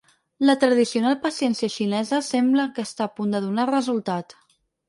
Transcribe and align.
La 0.49 0.53
tradicional 0.63 1.17
paciència 1.25 1.69
xinesa 1.75 2.21
sembla 2.31 2.67
que 2.79 2.89
està 2.91 3.07
a 3.09 3.15
punt 3.21 3.37
de 3.39 3.45
donar 3.47 3.71
resultat. 3.75 4.39